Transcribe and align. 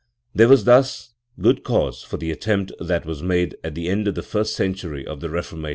There 0.33 0.47
was 0.47 0.63
thus 0.63 1.13
good 1.39 1.63
cause 1.63 2.01
for 2.01 2.17
the 2.17 2.31
attempt 2.31 2.71
that 2.79 3.05
was 3.05 3.21
made, 3.21 3.55
at 3.63 3.75
the 3.75 3.87
end 3.87 4.07
of 4.07 4.15
the 4.15 4.23
first 4.23 4.55
century 4.55 5.05
of 5.05 5.19
the 5.19 5.29
Reformation, 5.29 5.59
Rietschel, 5.61 5.65
p. 5.65 5.69